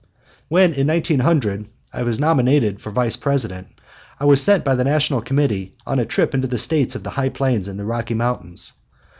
[0.47, 3.67] When, in 1900, I was nominated for Vice President,
[4.19, 7.11] I was sent by the National Committee on a trip into the States of the
[7.11, 8.73] high plains and the Rocky Mountains.